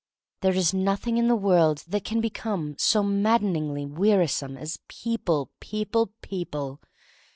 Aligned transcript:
There 0.41 0.55
is 0.55 0.73
nothing 0.73 1.17
in 1.19 1.27
the 1.27 1.35
world 1.35 1.83
that 1.87 2.05
Cein 2.05 2.21
become 2.21 2.73
so 2.79 3.03
maddeningly 3.03 3.85
wearisome 3.85 4.57
as 4.57 4.79
people, 4.87 5.51
people, 5.59 6.09
people! 6.23 6.79